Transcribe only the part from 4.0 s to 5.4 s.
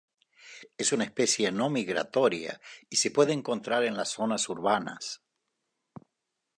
zonas urbanas.